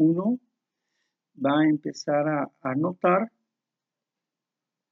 [0.00, 0.40] uno
[1.36, 3.30] va a empezar a, notar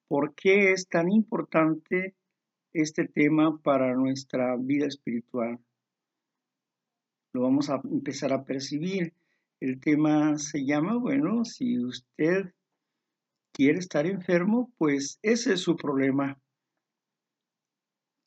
[0.06, 2.14] por qué es tan importante
[2.74, 5.58] este tema para nuestra vida espiritual.
[7.32, 9.14] Lo vamos a empezar a percibir.
[9.60, 12.52] El tema se llama, bueno, si usted
[13.52, 16.38] quiere estar enfermo, pues ese es su problema.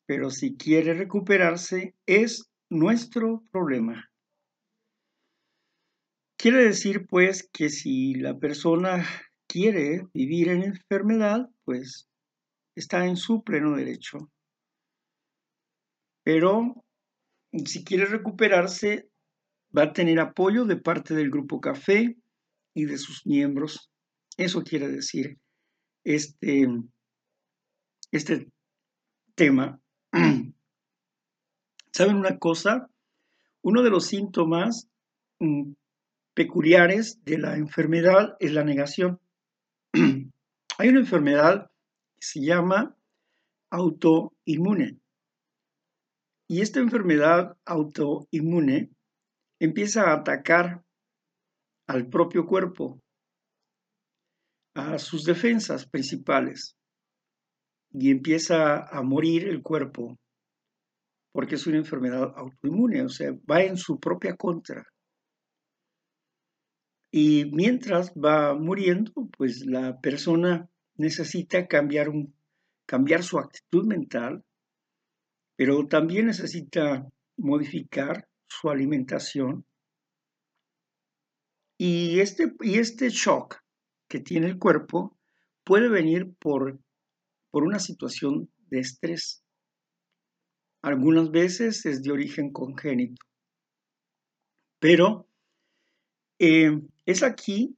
[0.06, 4.11] Pero si quiere recuperarse, es nuestro problema.
[6.42, 9.06] Quiere decir, pues, que si la persona
[9.46, 12.08] quiere vivir en enfermedad, pues
[12.74, 14.28] está en su pleno derecho.
[16.24, 16.84] Pero
[17.64, 19.08] si quiere recuperarse,
[19.70, 22.16] va a tener apoyo de parte del grupo Café
[22.74, 23.92] y de sus miembros.
[24.36, 25.38] Eso quiere decir
[26.02, 26.66] este,
[28.10, 28.50] este
[29.36, 29.80] tema.
[31.92, 32.90] ¿Saben una cosa?
[33.60, 34.88] Uno de los síntomas
[35.38, 35.74] mm,
[36.34, 39.20] peculiares de la enfermedad es la negación.
[40.78, 41.70] Hay una enfermedad
[42.16, 42.96] que se llama
[43.70, 45.00] autoinmune.
[46.48, 48.90] Y esta enfermedad autoinmune
[49.60, 50.82] empieza a atacar
[51.88, 53.00] al propio cuerpo,
[54.74, 56.76] a sus defensas principales,
[57.92, 60.18] y empieza a morir el cuerpo,
[61.32, 64.84] porque es una enfermedad autoinmune, o sea, va en su propia contra.
[67.14, 72.34] Y mientras va muriendo, pues la persona necesita cambiar, un,
[72.86, 74.42] cambiar su actitud mental,
[75.54, 79.66] pero también necesita modificar su alimentación.
[81.78, 83.58] Y este, y este shock
[84.08, 85.14] que tiene el cuerpo
[85.64, 86.80] puede venir por,
[87.50, 89.44] por una situación de estrés.
[90.80, 93.22] Algunas veces es de origen congénito.
[94.80, 95.28] Pero
[96.38, 97.76] eh, es aquí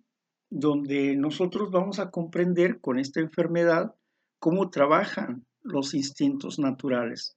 [0.51, 3.95] donde nosotros vamos a comprender con esta enfermedad
[4.39, 7.37] cómo trabajan los instintos naturales.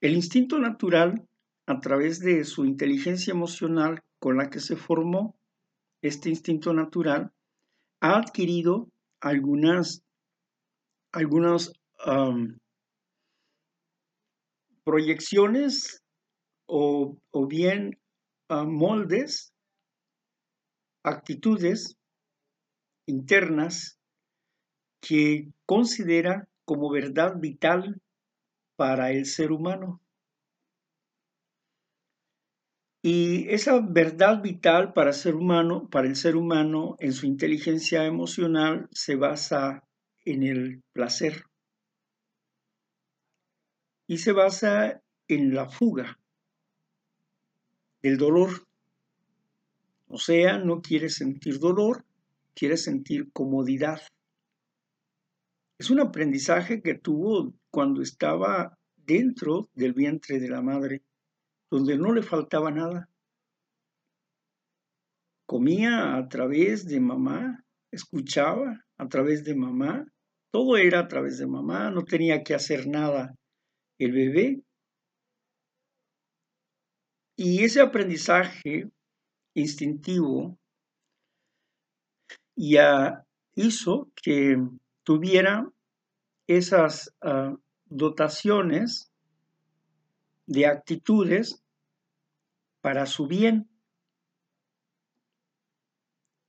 [0.00, 1.26] El instinto natural,
[1.66, 5.36] a través de su inteligencia emocional con la que se formó,
[6.02, 7.32] este instinto natural,
[8.00, 8.88] ha adquirido
[9.20, 10.02] algunas,
[11.12, 11.72] algunas
[14.84, 16.02] proyecciones
[16.66, 17.98] o, bien
[18.48, 19.49] moldes
[21.02, 21.96] actitudes
[23.06, 23.98] internas
[25.00, 28.00] que considera como verdad vital
[28.76, 30.00] para el ser humano.
[33.02, 38.88] Y esa verdad vital para, ser humano, para el ser humano en su inteligencia emocional
[38.92, 39.84] se basa
[40.24, 41.44] en el placer
[44.06, 46.18] y se basa en la fuga
[48.02, 48.69] del dolor.
[50.12, 52.04] O sea, no quiere sentir dolor,
[52.52, 54.00] quiere sentir comodidad.
[55.78, 61.04] Es un aprendizaje que tuvo cuando estaba dentro del vientre de la madre,
[61.70, 63.08] donde no le faltaba nada.
[65.46, 70.06] Comía a través de mamá, escuchaba a través de mamá,
[70.50, 73.36] todo era a través de mamá, no tenía que hacer nada
[73.96, 74.64] el bebé.
[77.36, 78.90] Y ese aprendizaje
[79.60, 80.58] instintivo
[82.56, 84.56] ya hizo que
[85.02, 85.70] tuviera
[86.46, 87.56] esas ah,
[87.86, 89.10] dotaciones
[90.46, 91.62] de actitudes
[92.80, 93.68] para su bien.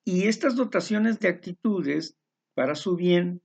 [0.04, 2.16] Y estas dotaciones de actitudes
[2.56, 3.42] para su bien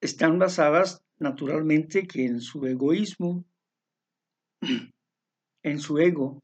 [0.00, 3.44] están basadas naturalmente que en su egoísmo,
[5.62, 6.42] en su ego,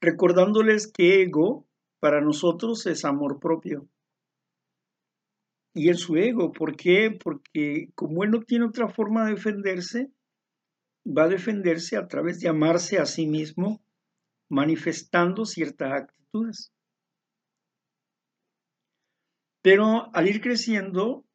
[0.00, 1.66] recordándoles que ego
[2.00, 3.88] para nosotros es amor propio.
[5.74, 7.10] Y en su ego, ¿por qué?
[7.22, 10.10] Porque como él no tiene otra forma de defenderse,
[11.06, 13.82] va a defenderse a través de amarse a sí mismo,
[14.48, 16.72] manifestando ciertas actitudes.
[19.62, 21.26] Pero al ir creciendo,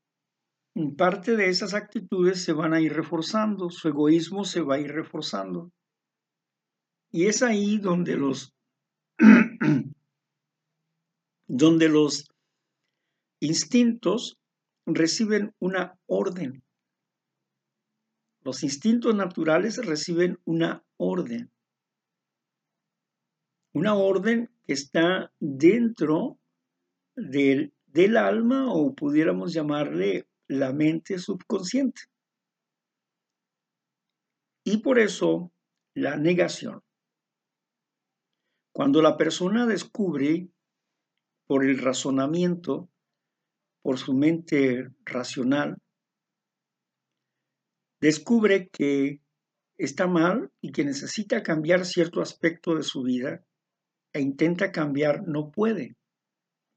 [0.98, 4.92] parte de esas actitudes se van a ir reforzando, su egoísmo se va a ir
[4.92, 5.72] reforzando.
[7.12, 8.54] Y es ahí donde los
[11.48, 12.31] donde los
[13.42, 14.40] instintos
[14.86, 16.63] reciben una orden.
[18.44, 21.52] Los instintos naturales reciben una orden.
[23.74, 26.40] Una orden que está dentro
[27.16, 32.02] del, del alma o pudiéramos llamarle la mente subconsciente.
[34.63, 35.52] Y por eso
[35.94, 36.81] la negación.
[38.74, 40.50] Cuando la persona descubre
[41.46, 42.90] por el razonamiento,
[43.82, 45.78] por su mente racional,
[48.00, 49.22] descubre que
[49.78, 53.44] está mal y que necesita cambiar cierto aspecto de su vida
[54.14, 55.96] e intenta cambiar, no puede,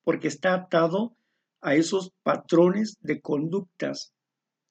[0.03, 1.17] porque está atado
[1.61, 4.13] a esos patrones de conductas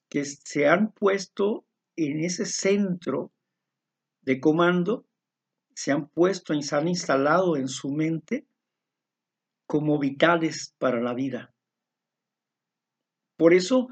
[0.08, 1.64] que se han puesto
[1.96, 3.32] en ese centro
[4.22, 5.06] de comando,
[5.74, 8.46] se han puesto y se han instalado en su mente
[9.66, 11.52] como vitales para la vida.
[13.36, 13.88] Por eso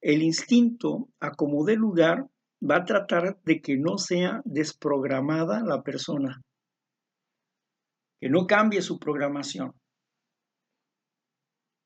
[0.00, 2.26] el instinto, a como de lugar,
[2.62, 6.42] va a tratar de que no sea desprogramada la persona,
[8.20, 9.72] que no cambie su programación.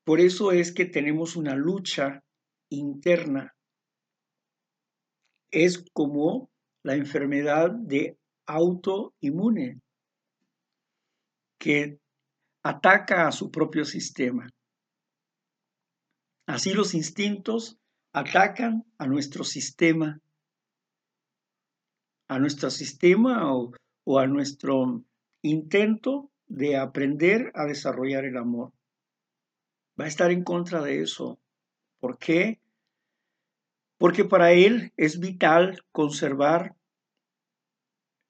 [0.05, 2.23] Por eso es que tenemos una lucha
[2.69, 3.55] interna.
[5.51, 6.49] Es como
[6.83, 9.81] la enfermedad de autoinmune,
[11.59, 11.99] que
[12.63, 14.49] ataca a su propio sistema.
[16.47, 17.77] Así los instintos
[18.13, 20.19] atacan a nuestro sistema,
[22.27, 23.71] a nuestro sistema o,
[24.03, 25.03] o a nuestro
[25.41, 28.71] intento de aprender a desarrollar el amor
[29.99, 31.39] va a estar en contra de eso.
[31.99, 32.59] ¿Por qué?
[33.97, 36.75] Porque para él es vital conservar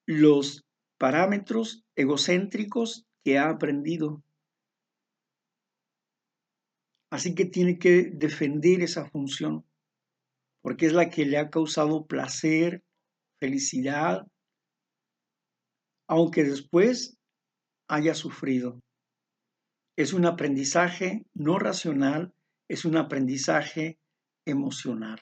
[0.05, 0.65] los
[0.97, 4.23] parámetros egocéntricos que ha aprendido.
[7.11, 9.65] Así que tiene que defender esa función,
[10.61, 12.83] porque es la que le ha causado placer,
[13.39, 14.27] felicidad,
[16.07, 17.17] aunque después
[17.87, 18.81] haya sufrido.
[19.97, 22.33] Es un aprendizaje no racional,
[22.67, 23.97] es un aprendizaje
[24.45, 25.21] emocional.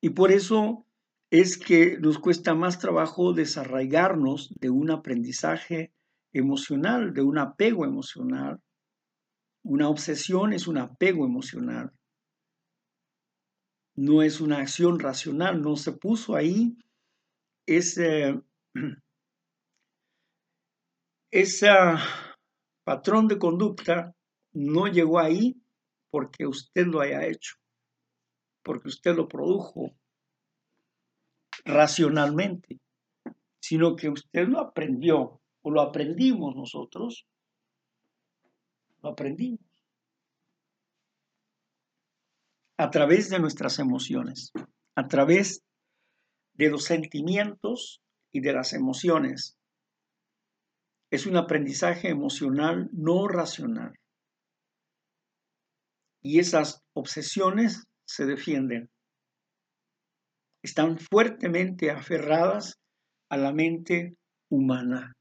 [0.00, 0.86] Y por eso
[1.30, 5.92] es que nos cuesta más trabajo desarraigarnos de un aprendizaje
[6.32, 8.60] emocional, de un apego emocional.
[9.64, 11.92] Una obsesión es un apego emocional.
[13.96, 16.76] No es una acción racional, no se puso ahí
[17.66, 18.40] ese,
[21.32, 21.98] esa
[22.84, 24.14] patrón de conducta
[24.52, 25.60] no llegó ahí
[26.10, 27.56] porque usted lo haya hecho,
[28.62, 29.96] porque usted lo produjo
[31.66, 32.80] racionalmente,
[33.60, 37.26] sino que usted lo aprendió o lo aprendimos nosotros,
[39.02, 39.60] lo aprendimos
[42.78, 44.52] a través de nuestras emociones,
[44.94, 45.62] a través
[46.54, 48.00] de los sentimientos
[48.32, 49.56] y de las emociones
[51.10, 53.94] es un aprendizaje emocional no racional.
[56.20, 58.90] Y esas obsesiones se defienden.
[60.66, 62.80] Están fuertemente aferradas
[63.30, 64.16] a la mente
[64.50, 65.12] humana.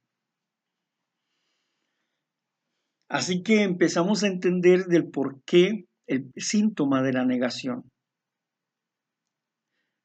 [3.07, 7.83] Así que empezamos a entender del por qué el síntoma de la negación.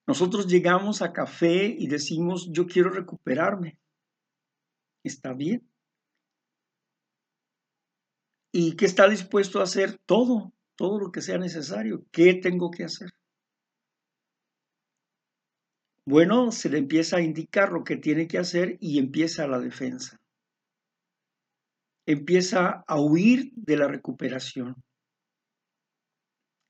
[0.07, 3.79] Nosotros llegamos a café y decimos, yo quiero recuperarme.
[5.03, 5.67] Está bien
[8.53, 12.05] y que está dispuesto a hacer todo, todo lo que sea necesario.
[12.13, 13.10] ¿Qué tengo que hacer?
[16.11, 20.21] Bueno, se le empieza a indicar lo que tiene que hacer y empieza la defensa.
[22.05, 24.75] Empieza a huir de la recuperación.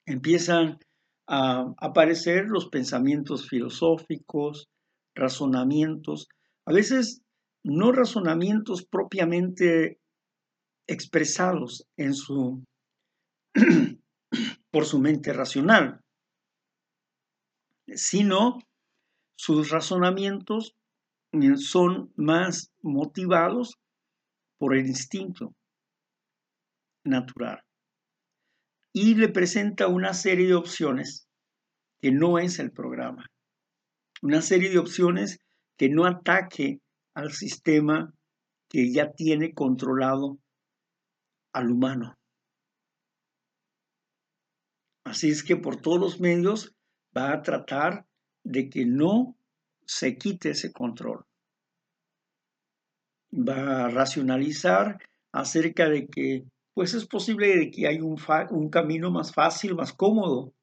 [0.04, 0.78] Empiezan
[1.26, 4.68] a aparecer los pensamientos filosóficos,
[5.14, 6.28] razonamientos,
[6.66, 7.22] a veces
[7.64, 10.00] no razonamientos propiamente
[10.86, 12.62] expresados en su,
[14.70, 16.02] por su mente racional,
[17.94, 18.58] sino
[19.40, 20.76] sus razonamientos
[21.56, 23.78] son más motivados
[24.58, 25.54] por el instinto
[27.04, 27.64] natural
[28.92, 31.26] y le presenta una serie de opciones
[32.02, 33.30] que no es el programa,
[34.20, 35.38] una serie de opciones
[35.78, 36.82] que no ataque
[37.14, 38.12] al sistema
[38.68, 40.38] que ya tiene controlado
[41.54, 42.14] al humano.
[45.02, 46.76] Así es que por todos los medios
[47.16, 48.04] va a tratar
[48.44, 49.36] de que no
[49.86, 51.24] se quite ese control.
[53.32, 54.98] Va a racionalizar
[55.32, 56.44] acerca de que
[56.74, 58.16] pues es posible de que hay un,
[58.50, 60.54] un camino más fácil, más cómodo.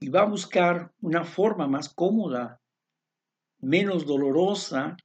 [0.00, 2.60] Y va a buscar una forma más cómoda,
[3.60, 4.96] menos dolorosa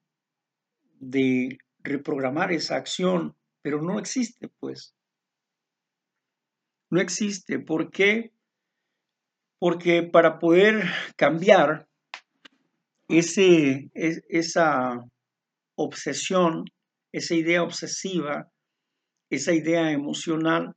[1.00, 4.94] de reprogramar esa acción, pero no existe, pues.
[6.92, 7.60] No existe.
[7.60, 8.32] ¿Por qué?
[9.62, 11.86] Porque para poder cambiar
[13.08, 14.98] ese, esa
[15.78, 16.66] obsesión,
[17.14, 18.50] esa idea obsesiva,
[19.30, 20.74] esa idea emocional,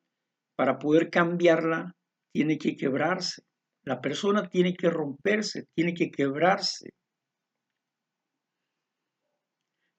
[0.55, 1.93] para poder cambiarla,
[2.35, 3.43] tiene que quebrarse.
[3.85, 6.91] La persona tiene que romperse, tiene que quebrarse.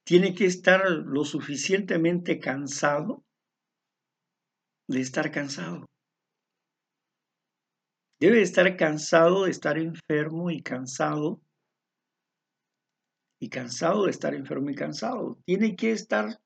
[0.05, 3.23] Tiene que estar lo suficientemente cansado
[4.87, 5.87] de estar cansado.
[8.19, 11.41] Debe estar cansado de estar enfermo y cansado.
[13.39, 15.37] Y cansado de estar enfermo y cansado.
[15.45, 16.39] Tiene que estar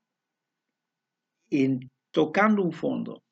[1.49, 3.23] en, tocando un fondo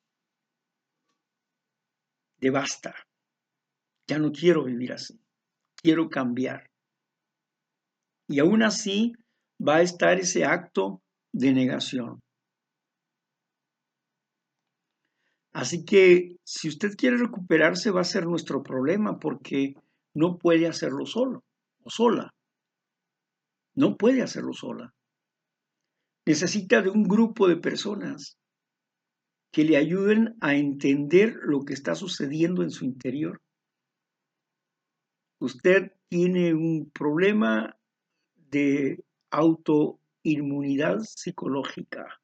[2.40, 2.96] de basta.
[4.08, 5.20] Ya no quiero vivir así.
[5.76, 6.70] Quiero cambiar.
[8.30, 9.14] Y aún así
[9.66, 11.02] va a estar ese acto
[11.34, 12.20] de negación.
[15.58, 19.74] Así que si usted quiere recuperarse va a ser nuestro problema porque
[20.14, 21.44] no puede hacerlo solo
[21.84, 22.36] o sola.
[23.74, 24.94] No puede hacerlo sola.
[26.28, 28.38] Necesita de un grupo de personas
[29.52, 33.42] que le ayuden a entender lo que está sucediendo en su interior.
[35.40, 37.76] Usted tiene un problema
[38.36, 42.22] de autoinmunidad psicológica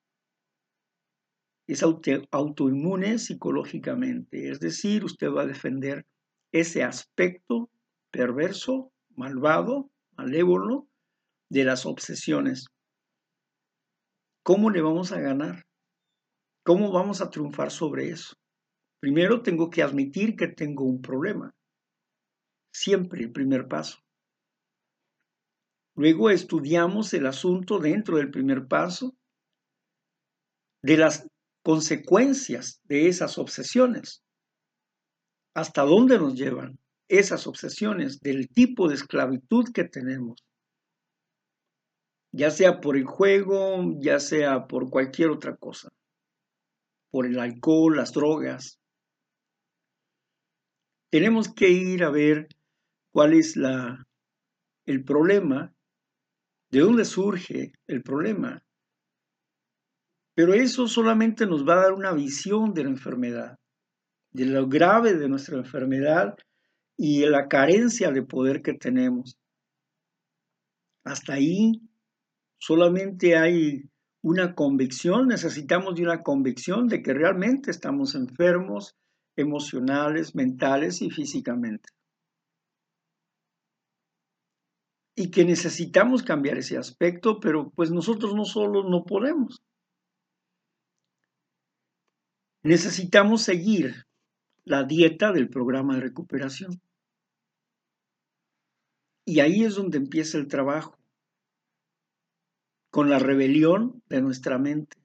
[1.68, 6.06] es autoinmune psicológicamente, es decir, usted va a defender
[6.52, 7.70] ese aspecto
[8.12, 10.88] perverso, malvado, malévolo
[11.50, 12.68] de las obsesiones.
[14.44, 15.66] ¿Cómo le vamos a ganar?
[16.66, 18.36] ¿Cómo vamos a triunfar sobre eso?
[19.00, 21.54] Primero tengo que admitir que tengo un problema.
[22.74, 24.00] Siempre el primer paso.
[25.96, 29.16] Luego estudiamos el asunto dentro del primer paso
[30.82, 31.28] de las
[31.64, 34.22] consecuencias de esas obsesiones.
[35.56, 36.78] ¿Hasta dónde nos llevan
[37.08, 40.44] esas obsesiones del tipo de esclavitud que tenemos?
[42.32, 45.90] Ya sea por el juego, ya sea por cualquier otra cosa,
[47.12, 48.80] por el alcohol, las drogas.
[51.12, 52.48] Tenemos que ir a ver
[53.12, 54.04] cuál es la,
[54.86, 55.72] el problema,
[56.72, 58.64] de dónde surge el problema
[60.36, 63.60] pero eso solamente nos va a dar una visión de la enfermedad,
[64.32, 66.36] de lo grave de nuestra enfermedad
[66.98, 69.38] y de la carencia de poder que tenemos.
[71.04, 71.82] Hasta ahí
[72.60, 73.84] solamente hay
[74.24, 78.96] una convicción, necesitamos de una convicción de que realmente estamos enfermos
[79.36, 81.90] emocionales, mentales y físicamente.
[85.16, 89.62] Y que necesitamos cambiar ese aspecto, pero pues nosotros no solo no podemos.
[92.64, 94.06] Necesitamos seguir
[94.64, 96.82] la dieta del programa de recuperación.
[99.26, 100.98] Y ahí es donde empieza el trabajo,
[102.90, 104.98] con la rebelión de nuestra mente.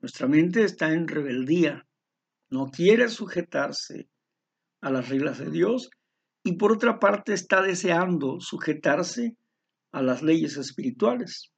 [0.00, 1.86] Nuestra mente está en rebeldía,
[2.48, 4.08] no quiere sujetarse
[4.80, 5.90] a las reglas de Dios
[6.42, 9.36] y por otra parte está deseando sujetarse
[9.92, 11.52] a las leyes espirituales.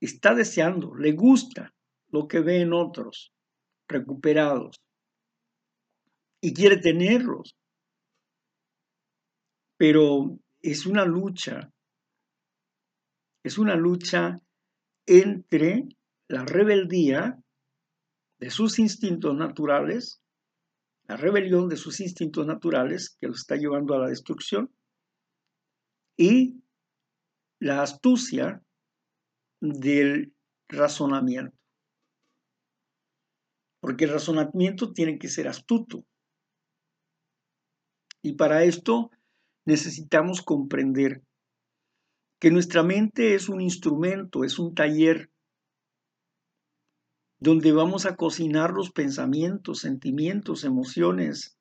[0.00, 1.72] Está deseando, le gusta,
[2.12, 3.32] lo que ve en otros
[3.88, 4.80] recuperados
[6.40, 7.56] y quiere tenerlos.
[9.78, 11.72] Pero es una lucha,
[13.42, 14.38] es una lucha
[15.06, 15.88] entre
[16.28, 17.42] la rebeldía
[18.38, 20.20] de sus instintos naturales,
[21.08, 24.70] la rebelión de sus instintos naturales que los está llevando a la destrucción,
[26.16, 26.62] y
[27.58, 28.62] la astucia
[29.60, 30.34] del
[30.68, 31.61] razonamiento
[33.82, 36.04] porque el razonamiento tiene que ser astuto.
[38.22, 39.10] Y para esto
[39.66, 41.24] necesitamos comprender
[42.40, 45.32] que nuestra mente es un instrumento, es un taller
[47.40, 51.58] donde vamos a cocinar los pensamientos, sentimientos, emociones,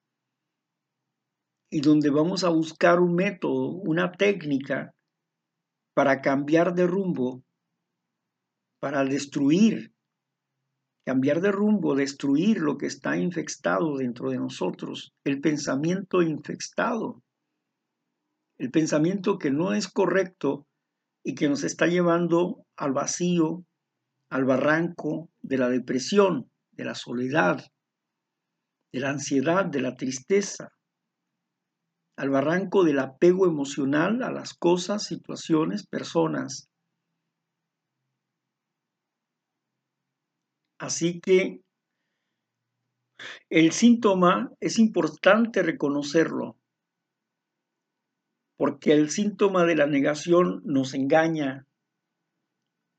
[1.72, 4.94] y donde vamos a buscar un método, una técnica
[5.96, 7.44] para cambiar de rumbo,
[8.80, 9.92] para destruir
[11.06, 17.24] cambiar de rumbo, destruir lo que está infectado dentro de nosotros, el pensamiento infectado,
[18.58, 20.68] el pensamiento que no es correcto
[21.24, 23.66] y que nos está llevando al vacío,
[24.30, 27.66] al barranco de la depresión, de la soledad,
[28.94, 30.70] de la ansiedad, de la tristeza,
[32.18, 36.71] al barranco del apego emocional a las cosas, situaciones, personas,
[40.82, 41.62] Así que
[43.52, 46.58] el síntoma es importante reconocerlo,
[48.58, 51.68] porque el síntoma de la negación nos engaña.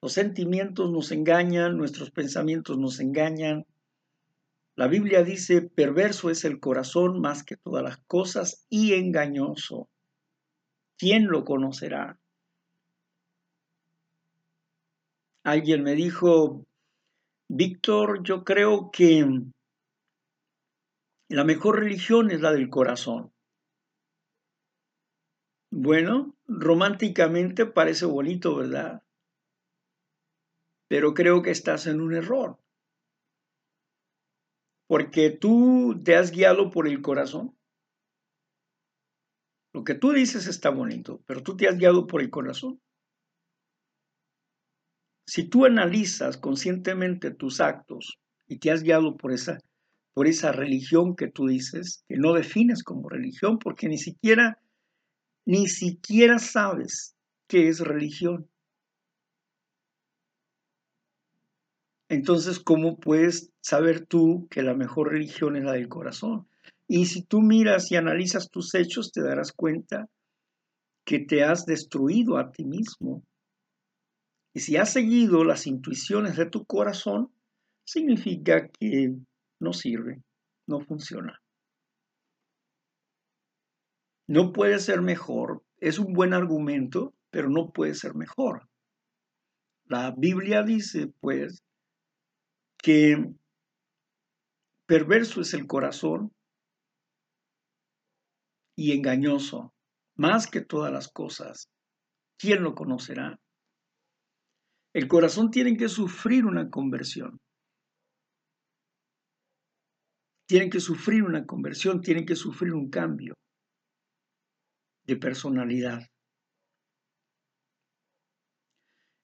[0.01, 3.67] Los sentimientos nos engañan, nuestros pensamientos nos engañan.
[4.77, 9.89] La Biblia dice, perverso es el corazón más que todas las cosas y engañoso.
[10.97, 12.21] ¿Quién lo conocerá?
[15.43, 16.65] Alguien me dijo,
[17.55, 19.27] Víctor, yo creo que
[21.29, 23.31] la mejor religión es la del corazón.
[25.71, 29.03] Bueno, románticamente parece bonito, ¿verdad?
[30.89, 32.59] Pero creo que estás en un error.
[34.87, 37.55] Porque tú te has guiado por el corazón.
[39.75, 42.81] Lo que tú dices está bonito, pero tú te has guiado por el corazón.
[45.27, 49.59] Si tú analizas conscientemente tus actos y te has guiado por esa,
[50.15, 54.59] por esa religión que tú dices, que no defines como religión, porque ni siquiera,
[55.47, 57.15] ni siquiera sabes
[57.47, 58.49] qué es religión.
[62.09, 66.47] Entonces, ¿cómo puedes saber tú que la mejor religión es la del corazón?
[66.87, 70.09] Y si tú miras y analizas tus hechos, te darás cuenta
[71.07, 73.23] que te has destruido a ti mismo
[74.55, 77.33] y si has seguido las intuiciones de tu corazón,
[77.85, 79.15] significa que
[79.61, 80.23] no sirve,
[80.67, 81.41] no funciona.
[84.29, 88.69] No puede ser mejor, es un buen argumento, pero no puede ser mejor.
[89.87, 91.63] La Biblia dice, pues,
[92.79, 93.35] que
[94.87, 96.33] perverso es el corazón
[98.77, 99.75] y engañoso,
[100.17, 101.69] más que todas las cosas.
[102.39, 103.42] ¿Quién lo conocerá?
[104.95, 107.39] El corazón tiene que sufrir una conversión.
[110.47, 113.35] Tienen que sufrir una conversión, tienen que sufrir un cambio
[115.07, 116.07] de personalidad.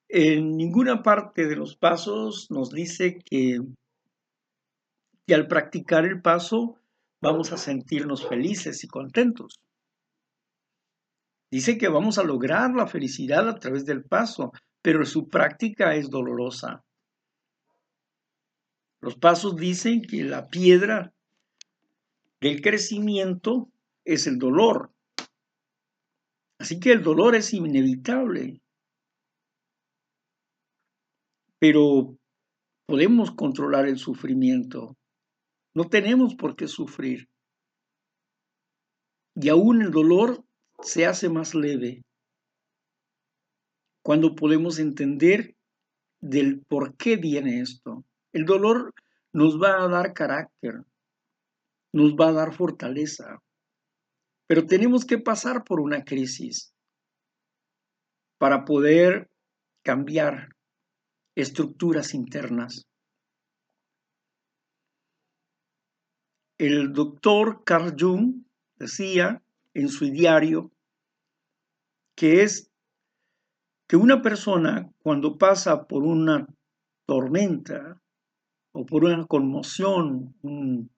[0.08, 3.60] En ninguna parte de los pasos nos dice que,
[5.26, 6.80] que al practicar el paso
[7.20, 9.60] vamos a sentirnos felices y contentos.
[11.50, 16.10] Dice que vamos a lograr la felicidad a través del paso, pero su práctica es
[16.10, 16.84] dolorosa.
[19.00, 21.12] Los pasos dicen que la piedra
[22.40, 23.70] del crecimiento
[24.04, 24.92] es el dolor.
[26.60, 28.60] Así que el dolor es inevitable.
[31.60, 32.16] Pero
[32.86, 34.96] podemos controlar el sufrimiento.
[35.74, 37.28] No tenemos por qué sufrir.
[39.36, 40.44] Y aún el dolor
[40.80, 42.02] se hace más leve
[44.02, 45.56] cuando podemos entender
[46.20, 48.04] del por qué viene esto.
[48.32, 48.94] El dolor
[49.32, 50.84] nos va a dar carácter,
[51.92, 53.42] nos va a dar fortaleza,
[54.46, 56.74] pero tenemos que pasar por una crisis
[58.38, 59.28] para poder
[59.82, 60.56] cambiar
[61.34, 62.86] estructuras internas.
[66.58, 68.44] El doctor Carl Jung
[68.76, 69.42] decía
[69.74, 70.72] en su diario
[72.16, 72.67] que es
[73.88, 76.46] que una persona cuando pasa por una
[77.06, 78.00] tormenta
[78.72, 80.90] o por una conmoción, un,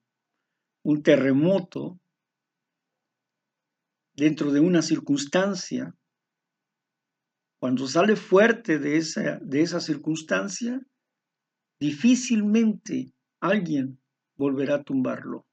[1.01, 1.99] terremoto,
[4.13, 5.95] dentro de una circunstancia,
[7.59, 10.81] cuando sale fuerte de esa, de esa circunstancia,
[11.79, 14.01] difícilmente alguien
[14.35, 15.45] volverá a tumbarlo.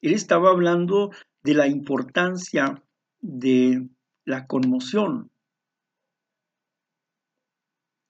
[0.00, 1.10] Él estaba hablando
[1.42, 2.82] de la importancia
[3.20, 3.90] de
[4.24, 5.30] la conmoción.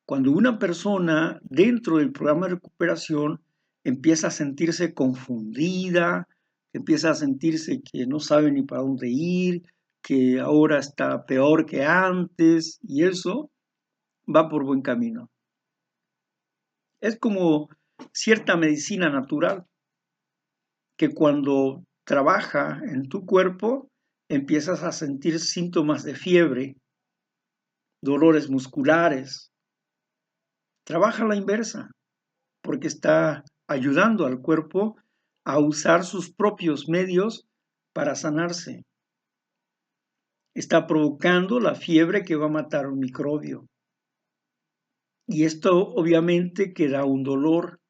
[0.07, 3.41] Cuando una persona dentro del programa de recuperación
[3.85, 6.27] empieza a sentirse confundida,
[6.73, 9.63] empieza a sentirse que no sabe ni para dónde ir,
[10.03, 13.51] que ahora está peor que antes, y eso
[14.27, 15.31] va por buen camino.
[17.01, 17.69] Es como
[18.13, 19.67] cierta medicina natural
[20.97, 23.90] que cuando trabaja en tu cuerpo
[24.31, 26.77] empiezas a sentir síntomas de fiebre,
[28.01, 29.51] dolores musculares.
[30.87, 31.91] Trabaja la inversa,
[32.63, 34.97] porque está ayudando al cuerpo
[35.45, 37.45] a usar sus propios medios
[37.93, 38.85] para sanarse.
[40.55, 43.67] Está provocando la fiebre que va a matar un microbio.
[45.27, 47.81] Y esto obviamente queda un dolor.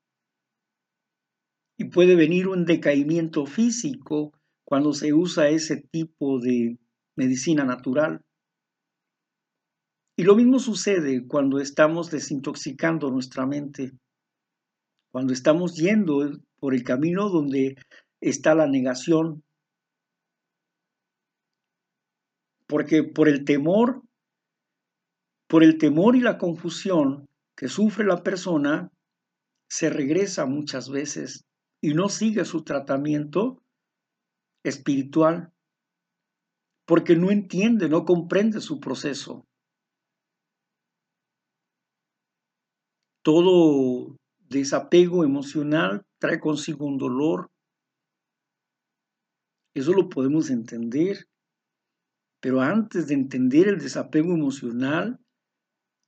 [1.79, 4.33] Y puede venir un decaimiento físico
[4.71, 6.79] cuando se usa ese tipo de
[7.17, 8.25] medicina natural.
[10.17, 13.99] Y lo mismo sucede cuando estamos desintoxicando nuestra mente,
[15.11, 17.79] cuando estamos yendo por el camino donde
[18.21, 19.43] está la negación.
[22.69, 24.03] Porque por el temor,
[25.49, 28.93] por el temor y la confusión que sufre la persona,
[29.69, 31.45] se regresa muchas veces
[31.81, 33.61] y no sigue su tratamiento
[34.65, 35.53] espiritual,
[36.87, 39.47] porque no entiende, no comprende su proceso.
[43.23, 44.17] Todo
[44.49, 47.51] desapego emocional trae consigo un dolor.
[49.75, 51.27] Eso lo podemos entender.
[52.43, 55.21] Pero antes de entender el desapego emocional,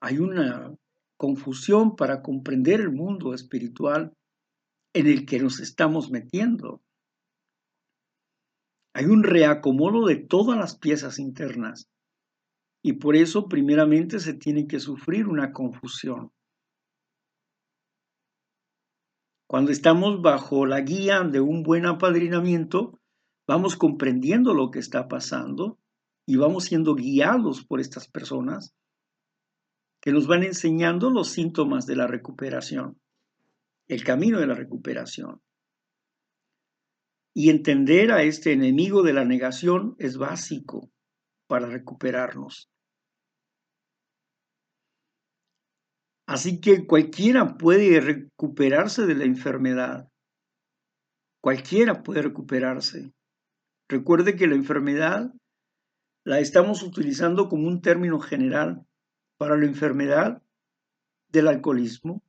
[0.01, 0.75] hay una
[1.17, 4.15] confusión para comprender el mundo espiritual
[4.95, 6.83] en el que nos estamos metiendo.
[8.95, 11.89] Hay un reacomodo de todas las piezas internas
[12.83, 16.33] y por eso primeramente se tiene que sufrir una confusión.
[19.47, 22.99] Cuando estamos bajo la guía de un buen apadrinamiento,
[23.47, 25.79] vamos comprendiendo lo que está pasando
[26.27, 28.75] y vamos siendo guiados por estas personas
[30.01, 33.01] que nos van enseñando los síntomas de la recuperación,
[33.87, 35.41] el camino de la recuperación.
[37.35, 40.91] Y entender a este enemigo de la negación es básico
[41.49, 42.69] para recuperarnos.
[46.27, 50.09] Así que cualquiera puede recuperarse de la enfermedad.
[51.43, 53.13] Cualquiera puede recuperarse.
[53.89, 55.33] Recuerde que la enfermedad
[56.25, 58.87] la estamos utilizando como un término general
[59.37, 60.43] para la enfermedad
[61.29, 62.23] del alcoholismo,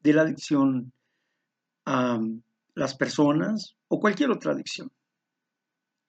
[0.00, 0.92] de la adicción
[1.86, 2.20] a
[2.74, 4.90] las personas o cualquier otra adicción.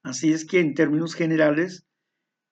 [0.04, 1.86] Así es que en términos generales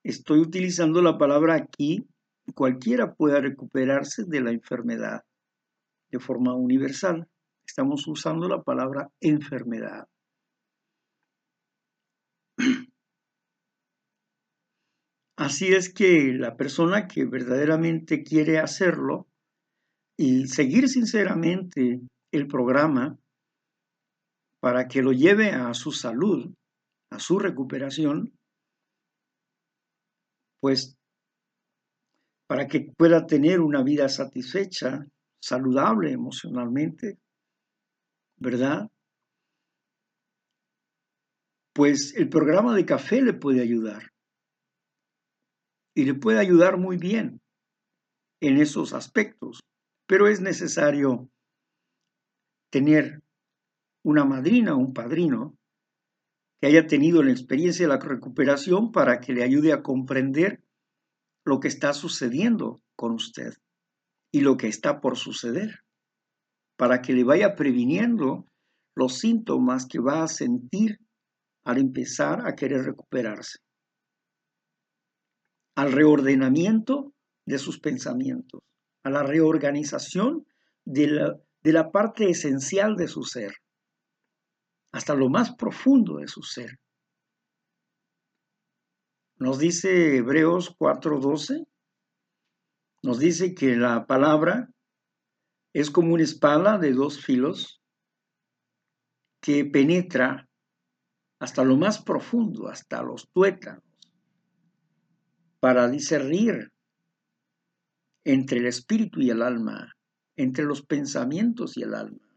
[0.03, 2.07] estoy utilizando la palabra aquí
[2.53, 5.23] cualquiera pueda recuperarse de la enfermedad
[6.11, 7.27] de forma universal.
[7.65, 10.07] Estamos usando la palabra enfermedad.
[15.37, 19.27] Así es que la persona que verdaderamente quiere hacerlo
[20.17, 23.17] y seguir sinceramente el programa
[24.61, 26.53] para que lo lleve a su salud,
[27.11, 28.31] a su recuperación,
[30.61, 30.95] pues
[32.47, 35.05] para que pueda tener una vida satisfecha,
[35.41, 37.17] saludable emocionalmente,
[38.37, 38.87] ¿verdad?
[41.73, 44.11] Pues el programa de café le puede ayudar.
[45.95, 47.41] Y le puede ayudar muy bien
[48.41, 49.61] en esos aspectos.
[50.07, 51.29] Pero es necesario
[52.69, 53.20] tener
[54.03, 55.57] una madrina o un padrino
[56.59, 60.63] que haya tenido la experiencia de la recuperación para que le ayude a comprender
[61.43, 63.53] lo que está sucediendo con usted
[64.31, 65.79] y lo que está por suceder,
[66.77, 68.45] para que le vaya previniendo
[68.95, 70.99] los síntomas que va a sentir
[71.63, 73.59] al empezar a querer recuperarse,
[75.75, 77.13] al reordenamiento
[77.45, 78.61] de sus pensamientos,
[79.03, 80.45] a la reorganización
[80.85, 83.60] de la, de la parte esencial de su ser,
[84.91, 86.79] hasta lo más profundo de su ser.
[89.37, 91.65] Nos dice Hebreos 4:12,
[93.03, 94.69] nos dice que la palabra
[95.73, 97.81] es como una espada de dos filos
[99.41, 100.47] que penetra
[101.39, 103.83] hasta lo más profundo, hasta los tuétanos,
[105.59, 106.71] para discernir
[108.23, 109.95] entre el espíritu y el alma,
[110.35, 112.30] entre los pensamientos y el alma,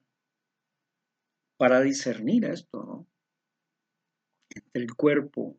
[1.65, 3.07] para discernir esto, ¿no?
[4.55, 5.57] Entre el cuerpo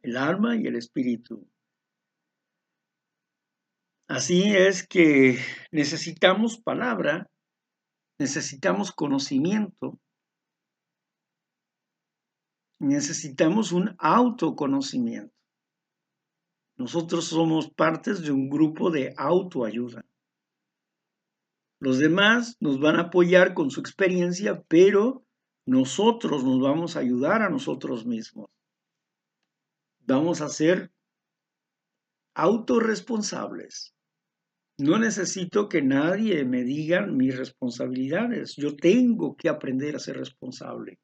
[0.00, 1.46] el alma y el espíritu.
[4.08, 5.36] Así es que
[5.70, 7.30] necesitamos palabra,
[8.18, 10.00] necesitamos conocimiento,
[12.78, 15.36] necesitamos un autoconocimiento.
[16.78, 20.02] Nosotros somos partes de un grupo de autoayuda.
[21.78, 25.26] Los demás nos van a apoyar con su experiencia, pero
[25.66, 28.48] nosotros nos vamos a ayudar a nosotros mismos
[30.06, 30.90] vamos a ser
[32.34, 33.94] autorresponsables.
[34.78, 38.56] No necesito que nadie me diga mis responsabilidades.
[38.56, 40.98] Yo tengo que aprender a ser responsable.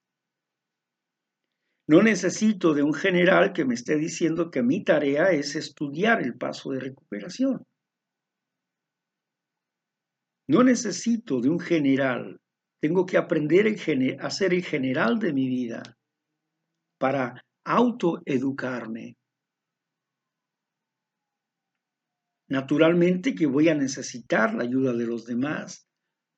[1.86, 6.36] No necesito de un general que me esté diciendo que mi tarea es estudiar el
[6.36, 7.64] paso de recuperación.
[10.48, 12.40] No necesito de un general.
[12.80, 13.66] Tengo que aprender
[14.20, 15.98] a ser el general de mi vida
[16.98, 19.16] para autoeducarme.
[22.48, 25.86] Naturalmente que voy a necesitar la ayuda de los demás,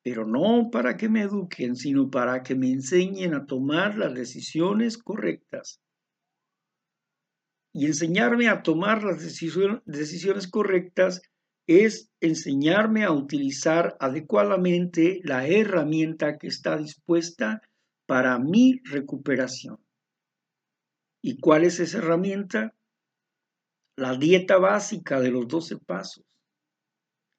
[0.03, 4.97] pero no para que me eduquen, sino para que me enseñen a tomar las decisiones
[4.97, 5.79] correctas.
[7.73, 11.21] Y enseñarme a tomar las decisiones correctas
[11.67, 17.61] es enseñarme a utilizar adecuadamente la herramienta que está dispuesta
[18.05, 19.79] para mi recuperación.
[21.23, 22.75] ¿Y cuál es esa herramienta?
[23.95, 26.25] La dieta básica de los 12 pasos.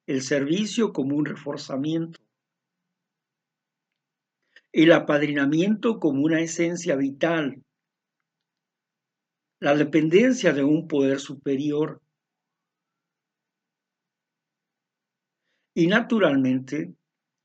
[0.07, 2.21] El servicio como un reforzamiento.
[4.71, 7.63] El apadrinamiento como una esencia vital.
[9.59, 12.02] La dependencia de un poder superior.
[15.75, 16.93] Y naturalmente,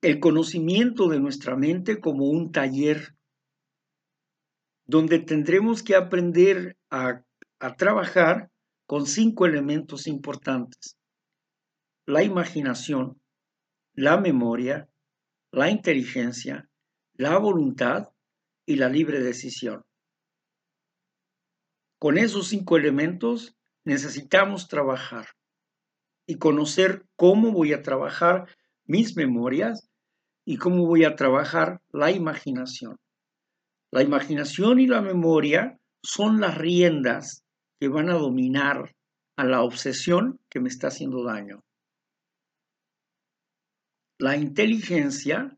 [0.02, 3.14] el conocimiento de nuestra mente como un taller
[4.86, 7.24] donde tendremos que aprender a,
[7.76, 8.50] trabajar
[8.86, 10.96] con cinco elementos importantes.
[12.06, 13.20] La imaginación,
[13.94, 14.88] la memoria,
[15.52, 16.70] la inteligencia,
[17.14, 18.08] la voluntad
[18.66, 19.84] y la libre decisión.
[21.98, 25.26] Con esos cinco elementos necesitamos trabajar
[26.28, 28.46] y conocer cómo voy a trabajar
[28.84, 29.88] mis memorias
[30.44, 32.98] y cómo voy a trabajar la imaginación.
[33.90, 37.44] La imaginación y la memoria son las riendas
[37.80, 38.94] que van a dominar
[39.36, 41.64] a la obsesión que me está haciendo daño.
[44.18, 45.56] La inteligencia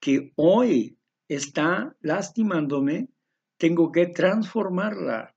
[0.00, 0.98] que hoy
[1.28, 3.08] está lastimándome,
[3.56, 5.34] tengo que transformarla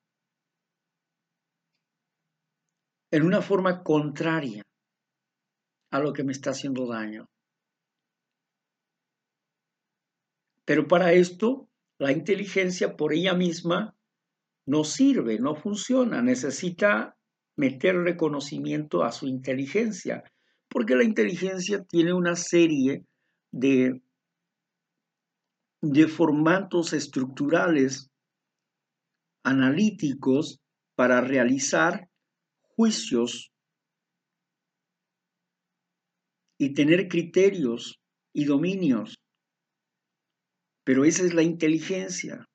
[3.11, 4.63] en una forma contraria
[5.91, 7.25] a lo que me está haciendo daño.
[10.65, 11.67] Pero para esto
[11.99, 13.95] la inteligencia por ella misma
[14.65, 17.17] no sirve, no funciona, necesita
[17.57, 20.23] meter reconocimiento a su inteligencia,
[20.69, 23.05] porque la inteligencia tiene una serie
[23.51, 24.01] de,
[25.81, 28.09] de formatos estructurales
[29.43, 30.61] analíticos
[30.95, 32.10] para realizar
[32.81, 33.51] juicios
[36.59, 38.01] y tener criterios
[38.33, 39.19] y dominios.
[40.83, 42.49] Pero esa es la inteligencia.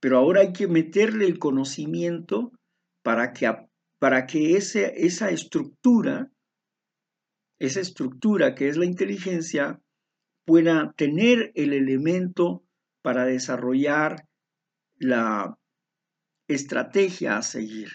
[0.00, 2.50] Pero ahora hay que meterle el conocimiento
[3.04, 3.48] para que,
[4.00, 6.32] para que esa estructura,
[7.60, 9.80] esa estructura que es la inteligencia,
[10.44, 12.64] pueda tener el elemento
[13.02, 14.26] para desarrollar
[14.96, 15.56] la
[16.48, 17.90] estrategia a seguir,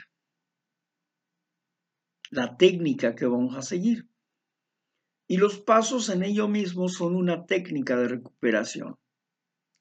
[2.30, 4.08] la técnica que vamos a seguir.
[5.28, 8.96] Y los pasos en ello mismo son una técnica de recuperación.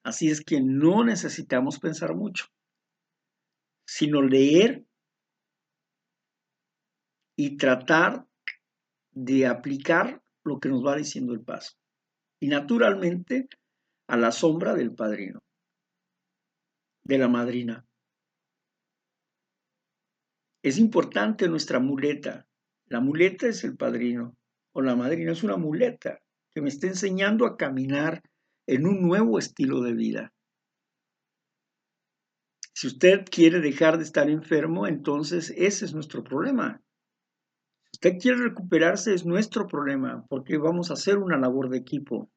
[0.04, 2.46] Así es que no necesitamos pensar mucho,
[3.86, 4.84] sino leer
[7.36, 8.26] y tratar
[9.12, 11.76] de aplicar lo que nos va diciendo el paso.
[12.40, 13.48] Y naturalmente
[14.08, 15.40] a la sombra del padrino,
[17.04, 17.86] de la madrina.
[20.62, 22.46] Es importante nuestra muleta.
[22.86, 24.36] La muleta es el padrino
[24.72, 26.20] o la madrina es una muleta
[26.54, 28.22] que me está enseñando a caminar
[28.66, 30.32] en un nuevo estilo de vida.
[32.74, 36.80] Si usted quiere dejar de estar enfermo, entonces ese es nuestro problema.
[37.84, 42.30] Si usted quiere recuperarse, es nuestro problema, porque vamos a hacer una labor de equipo.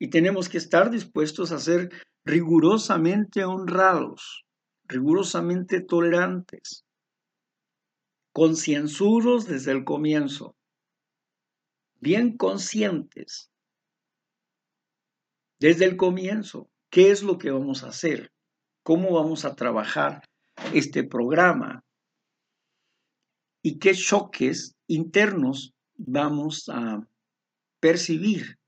[0.00, 1.90] Y tenemos que estar dispuestos a ser
[2.24, 4.44] rigurosamente honrados,
[4.86, 6.84] rigurosamente tolerantes,
[8.32, 10.56] concienzudos desde el comienzo,
[12.00, 13.50] bien conscientes
[15.64, 18.30] desde el comienzo, qué es lo que vamos a hacer,
[18.82, 20.22] cómo vamos a trabajar
[20.74, 21.82] este programa
[23.62, 27.00] y qué choques internos vamos a
[27.80, 28.58] percibir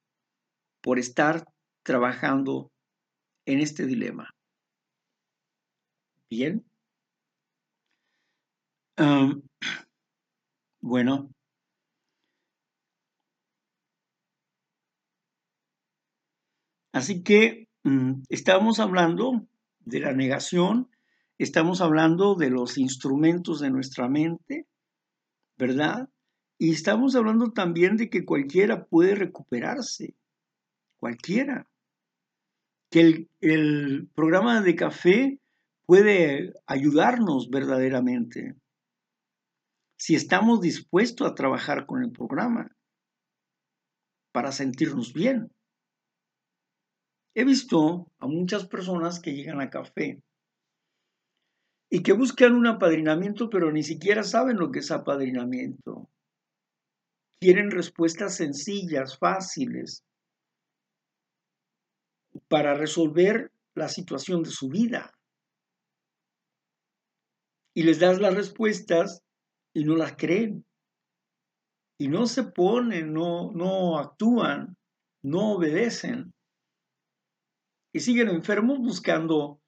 [0.81, 1.45] por estar
[1.83, 2.71] trabajando
[3.45, 4.36] en este dilema.
[6.31, 6.65] Bien.
[10.81, 11.31] bueno.
[16.93, 19.47] Así que mm, estamos hablando
[19.81, 20.91] de la negación,
[21.39, 24.67] estamos hablando de los instrumentos de nuestra mente,
[25.59, 26.09] ¿verdad?
[26.59, 30.15] Y estamos hablando también de que cualquiera puede recuperarse,
[30.97, 31.69] cualquiera.
[32.91, 35.39] Que el, el programa de café
[35.87, 38.57] puede ayudarnos verdaderamente
[39.99, 42.71] si estamos dispuestos a trabajar con el programa
[44.33, 45.51] para sentirnos bien.
[47.35, 50.23] He visto a muchas personas que llegan a café
[51.91, 56.11] y que buscan un apadrinamiento, pero ni siquiera saben lo que es apadrinamiento.
[57.41, 60.05] Quieren respuestas sencillas, fáciles,
[62.49, 65.16] para resolver la situación de su vida.
[67.77, 69.23] Y les das las respuestas
[69.75, 70.65] y no las creen.
[72.01, 74.79] Y no se ponen, no, no actúan,
[75.23, 76.33] no obedecen.
[77.95, 79.61] Y siguen enfermos buscando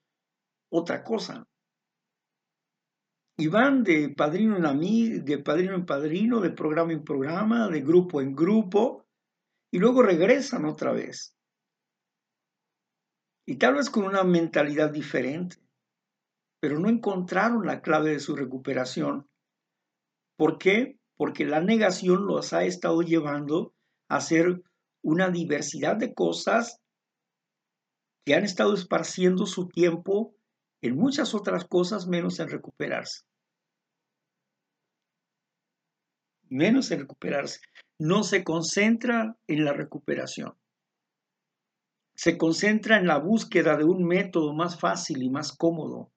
[0.73, 1.47] otra cosa.
[3.37, 7.83] Y van de padrino en amigo, de padrino en padrino, de programa en programa, de
[7.83, 9.07] grupo en grupo,
[9.71, 11.37] y luego regresan otra vez.
[13.47, 15.59] Y tal vez con una mentalidad diferente,
[16.61, 19.29] pero no encontraron la clave de su recuperación.
[20.37, 20.99] ¿Por qué?
[21.17, 23.75] Porque la negación los ha estado llevando
[24.09, 24.63] a hacer
[25.03, 26.81] una diversidad de cosas
[28.25, 30.35] que han estado esparciendo su tiempo
[30.83, 33.23] en muchas otras cosas menos en recuperarse.
[36.51, 37.61] Menos en recuperarse.
[37.99, 40.55] No se concentra en la recuperación.
[42.15, 46.11] Se concentra en la búsqueda de un método más fácil y más cómodo.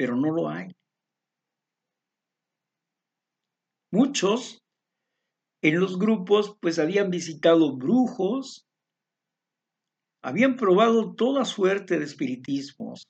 [0.00, 0.72] Pero no lo hay.
[3.92, 4.62] Muchos
[5.62, 8.64] en los grupos pues habían visitado brujos,
[10.24, 13.02] habían probado toda suerte de espiritismos.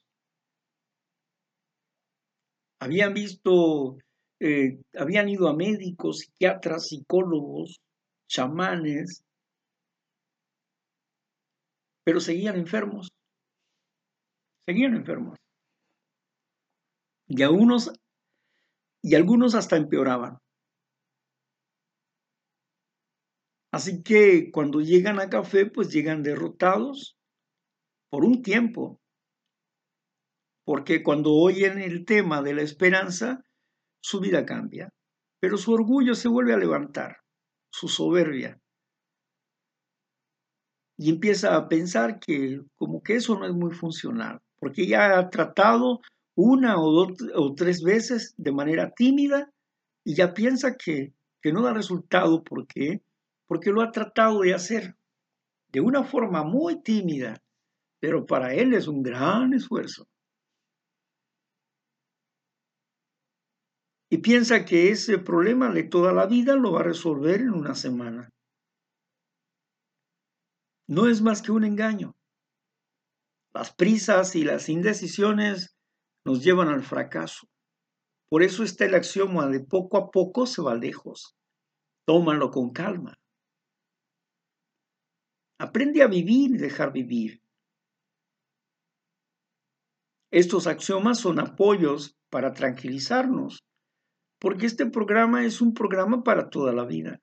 [2.81, 3.99] Habían visto,
[4.41, 7.77] eh, habían ido a médicos, psiquiatras, psicólogos,
[8.29, 9.23] chamanes,
[12.05, 13.11] pero seguían enfermos.
[14.67, 15.40] Seguían enfermos.
[17.33, 17.93] Y algunos,
[19.03, 20.39] y algunos hasta empeoraban.
[23.73, 27.17] Así que cuando llegan a café, pues llegan derrotados
[28.11, 29.01] por un tiempo.
[30.65, 33.45] Porque cuando oyen el tema de la esperanza,
[34.03, 34.89] su vida cambia.
[35.41, 37.19] Pero su orgullo se vuelve a levantar,
[37.73, 38.59] su soberbia.
[40.99, 45.31] Y empieza a pensar que como que eso no es muy funcional, porque ya ha
[45.31, 46.01] tratado
[46.35, 49.53] una o, dos, o tres veces de manera tímida
[50.05, 51.13] y ya piensa que,
[51.43, 53.03] que no da resultado porque
[53.51, 54.95] porque lo ha tratado de hacer
[55.73, 57.43] de una forma muy tímida,
[57.99, 60.07] pero para él es un gran esfuerzo.
[64.09, 67.75] Y piensa que ese problema de toda la vida lo va a resolver en una
[67.75, 68.29] semana.
[70.87, 72.15] No es más que un engaño.
[73.53, 75.75] Las prisas y las indecisiones
[76.25, 77.49] nos llevan al fracaso.
[78.29, 81.37] Por eso está el axioma de poco a poco se va lejos.
[82.07, 83.15] Tómalo con calma.
[85.59, 87.43] Aprende a vivir y dejar vivir.
[90.33, 93.65] Estos axiomas son apoyos para tranquilizarnos,
[94.39, 97.21] porque este programa es un programa para toda la vida.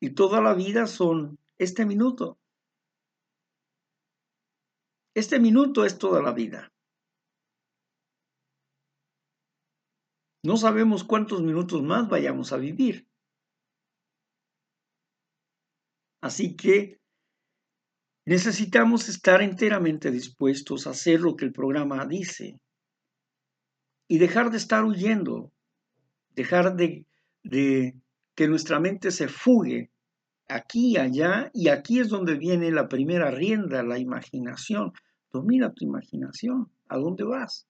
[0.00, 2.38] Y toda la vida son este minuto.
[5.14, 6.73] Este minuto es toda la vida.
[10.44, 13.08] No sabemos cuántos minutos más vayamos a vivir.
[16.20, 17.00] Así que
[18.26, 22.60] necesitamos estar enteramente dispuestos a hacer lo que el programa dice
[24.06, 25.50] y dejar de estar huyendo,
[26.34, 27.06] dejar de,
[28.34, 29.92] que nuestra mente se fugue
[30.46, 34.92] aquí y allá, y aquí es donde viene la primera rienda, la imaginación.
[35.32, 36.70] Domina tu imaginación.
[36.88, 37.66] ¿A dónde vas?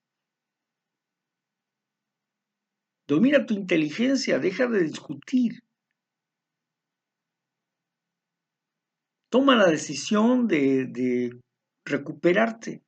[3.06, 5.62] Domina tu inteligencia, deja de discutir.
[9.30, 11.40] Toma la decisión de,
[11.84, 12.82] recuperarte.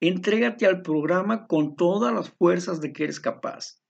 [0.00, 3.80] Entrégate al programa con todas las fuerzas de que eres capaz.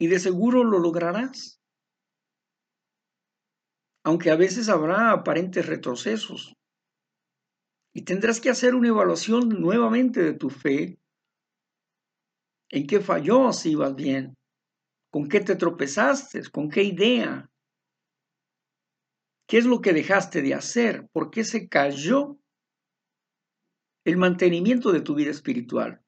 [0.00, 1.60] Y de seguro lo lograrás.
[4.04, 6.54] Aunque a veces habrá aparentes retrocesos.
[7.94, 10.98] Y tendrás que hacer una evaluación nuevamente de tu fe.
[12.72, 14.34] ¿En qué falló si ibas bien?
[15.10, 16.40] ¿Con qué te tropezaste?
[16.50, 17.50] ¿Con qué idea?
[19.46, 21.06] ¿Qué es lo que dejaste de hacer?
[21.12, 22.38] ¿Por qué se cayó
[24.06, 26.02] el mantenimiento de tu vida espiritual?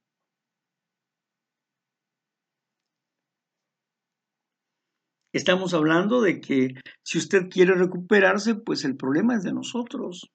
[5.35, 10.31] Estamos hablando de que si usted quiere recuperarse, pues el problema es de nosotros,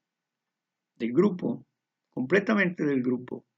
[0.95, 1.65] del grupo,
[2.11, 3.48] completamente del grupo.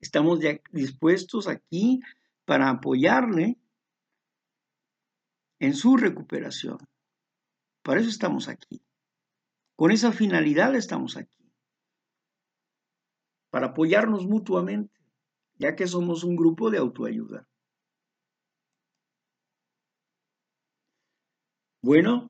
[0.00, 2.00] Estamos ya dispuestos aquí
[2.44, 3.58] para apoyarle
[5.58, 6.78] en su recuperación.
[7.82, 8.82] Para eso estamos aquí.
[9.76, 11.52] Con esa finalidad estamos aquí.
[13.50, 14.94] Para apoyarnos mutuamente,
[15.54, 17.48] ya que somos un grupo de autoayuda.
[21.82, 22.28] Bueno,